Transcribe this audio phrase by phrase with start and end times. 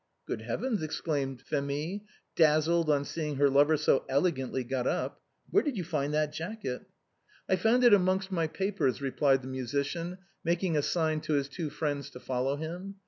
[0.25, 2.01] "Good heavens!" exclaimed Phémie^
[2.35, 6.87] dazzled on seeing her lover so elegantly got up," where did you and that jacket?""
[7.47, 11.69] I found it amongst my papers," replied the musician, making a sign to his two
[11.69, 12.95] friends to follow him.